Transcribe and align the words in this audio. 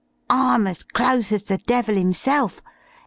'I'm 0.31 0.65
as 0.65 0.81
close 0.81 1.31
as 1.31 1.43
the 1.43 1.59
devil 1.59 1.95
'imself. 1.95 2.63